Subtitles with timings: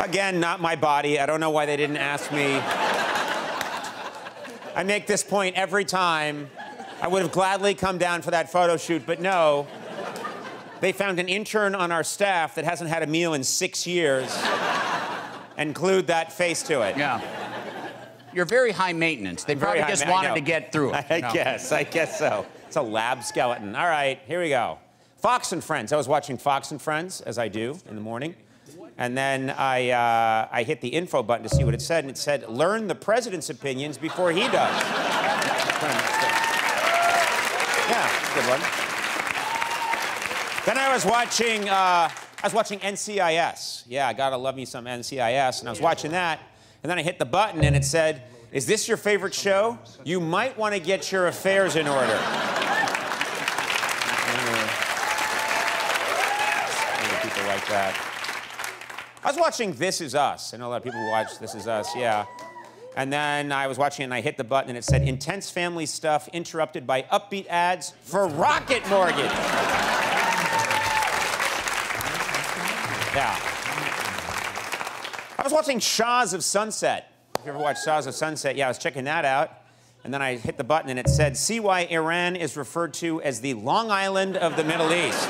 [0.00, 1.18] again, not my body.
[1.18, 2.60] I don't know why they didn't ask me.
[4.74, 6.50] I make this point every time.
[7.00, 9.66] I would have gladly come down for that photo shoot, but no.
[10.80, 14.32] They found an intern on our staff that hasn't had a meal in six years
[15.56, 16.96] and glued that face to it.
[16.96, 17.20] Yeah.
[18.32, 19.44] You're very high maintenance.
[19.44, 21.06] They probably just ma- wanted to get through it.
[21.10, 22.46] I guess, I guess so.
[22.66, 23.74] It's a lab skeleton.
[23.74, 24.78] All right, here we go.
[25.16, 25.92] Fox and Friends.
[25.92, 28.36] I was watching Fox and Friends, as I do in the morning.
[28.96, 32.10] And then I, uh, I hit the info button to see what it said, and
[32.10, 34.52] it said, learn the president's opinions before he does.
[37.88, 38.60] yeah, good one.
[40.66, 42.10] Then I was watching, uh, I
[42.42, 43.84] was watching NCIS.
[43.88, 45.60] Yeah, I gotta love me some NCIS.
[45.60, 46.40] And I was watching that,
[46.82, 49.78] and then I hit the button, and it said, is this your favorite show?
[50.04, 52.18] You might want to get your affairs in order.
[57.22, 58.07] People like that.
[59.28, 60.54] I was watching This Is Us.
[60.54, 62.24] I know a lot of people watch This Is Us, yeah.
[62.96, 65.50] And then I was watching it and I hit the button and it said intense
[65.50, 69.18] family stuff interrupted by upbeat ads for Rocket Mortgage.
[73.14, 73.38] Yeah.
[75.36, 77.12] I was watching Shahs of Sunset.
[77.38, 79.52] If you ever watched Shahs of Sunset, yeah, I was checking that out.
[80.04, 83.20] And then I hit the button and it said, see why Iran is referred to
[83.20, 85.28] as the Long Island of the Middle East.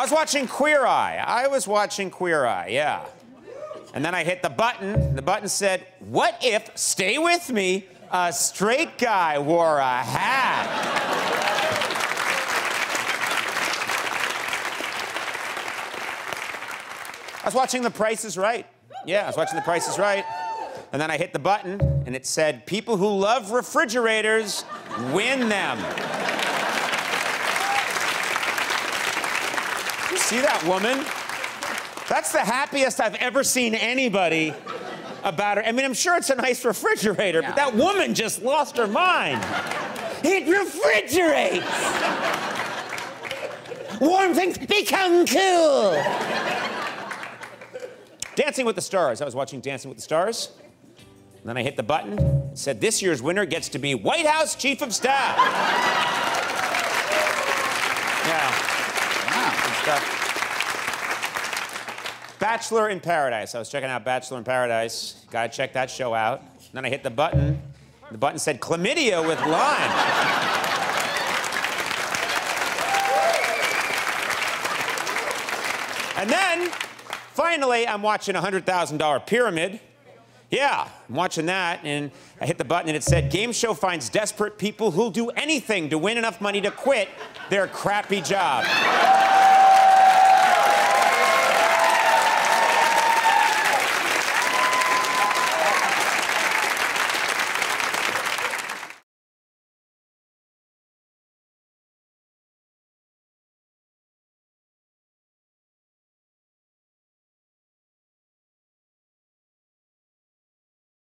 [0.00, 1.22] I was watching Queer Eye.
[1.22, 3.04] I was watching Queer Eye, yeah.
[3.92, 5.14] And then I hit the button.
[5.14, 10.66] The button said, What if, stay with me, a straight guy wore a hat?
[17.42, 18.64] I was watching The Price is Right.
[19.04, 20.24] Yeah, I was watching The Price is Right.
[20.94, 24.64] And then I hit the button, and it said, People who love refrigerators
[25.12, 25.78] win them.
[30.30, 31.04] See that woman?
[32.08, 34.54] That's the happiest I've ever seen anybody
[35.24, 35.64] about her.
[35.64, 39.44] I mean, I'm sure it's a nice refrigerator, but that woman just lost her mind.
[40.22, 41.66] It refrigerates!
[44.00, 46.00] Warm things become cool!
[48.36, 49.20] Dancing with the Stars.
[49.20, 50.52] I was watching Dancing with the Stars.
[51.40, 52.18] And then I hit the button.
[52.52, 55.36] It said, This year's winner gets to be White House Chief of Staff.
[58.26, 58.66] yeah.
[59.64, 60.19] Good stuff.
[62.40, 63.54] Bachelor in Paradise.
[63.54, 65.26] I was checking out Bachelor in Paradise.
[65.30, 66.42] Gotta check that show out.
[66.72, 67.60] Then I hit the button.
[68.10, 69.90] The button said chlamydia with Lyme.
[76.16, 76.70] and then,
[77.32, 79.78] finally, I'm watching a $100,000 pyramid.
[80.50, 84.08] Yeah, I'm watching that, and I hit the button, and it said, Game show finds
[84.08, 87.10] desperate people who'll do anything to win enough money to quit
[87.50, 88.64] their crappy job.